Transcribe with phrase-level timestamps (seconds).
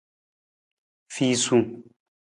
[1.15, 1.67] Fiisung.